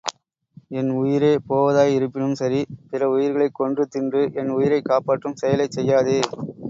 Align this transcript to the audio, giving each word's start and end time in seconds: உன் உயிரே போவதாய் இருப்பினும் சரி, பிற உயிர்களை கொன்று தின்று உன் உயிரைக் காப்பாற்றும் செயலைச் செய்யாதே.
உன் 0.71 0.87
உயிரே 0.93 1.33
போவதாய் 1.49 1.93
இருப்பினும் 1.93 2.33
சரி, 2.33 2.61
பிற 2.89 3.09
உயிர்களை 3.09 3.49
கொன்று 3.51 3.85
தின்று 3.87 4.23
உன் 4.35 4.51
உயிரைக் 4.51 4.89
காப்பாற்றும் 4.89 5.39
செயலைச் 5.41 5.77
செய்யாதே. 5.77 6.19